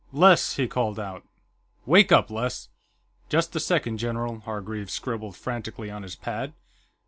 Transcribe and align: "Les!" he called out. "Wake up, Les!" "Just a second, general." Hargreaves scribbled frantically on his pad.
"Les!" 0.11 0.55
he 0.55 0.67
called 0.67 0.99
out. 0.99 1.27
"Wake 1.85 2.11
up, 2.11 2.31
Les!" 2.31 2.69
"Just 3.29 3.55
a 3.55 3.59
second, 3.59 3.99
general." 3.99 4.39
Hargreaves 4.39 4.91
scribbled 4.93 5.37
frantically 5.37 5.91
on 5.91 6.01
his 6.01 6.15
pad. 6.15 6.53